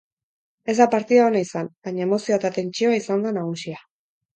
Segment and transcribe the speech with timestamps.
[0.73, 3.89] Ez da partida ona izan, baina emozioa eta tentsioa izan da nagusia.